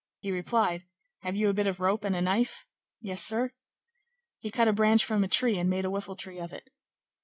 [0.19, 0.87] He replied,
[1.19, 2.65] "Have you a bit of rope and a knife?"
[3.01, 3.51] "Yes, sir."
[4.39, 6.71] He cut a branch from a tree and made a whiffle tree of it.